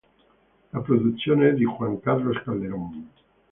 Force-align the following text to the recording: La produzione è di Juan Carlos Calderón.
La 0.71 0.79
produzione 0.79 1.49
è 1.49 1.53
di 1.53 1.61
Juan 1.63 1.99
Carlos 1.99 2.41
Calderón. 2.43 3.07